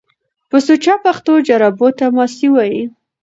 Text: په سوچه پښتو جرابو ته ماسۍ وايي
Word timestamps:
په 0.49 0.57
سوچه 0.65 0.93
پښتو 1.05 1.33
جرابو 1.47 1.87
ته 1.97 2.05
ماسۍ 2.15 2.47
وايي 2.53 2.83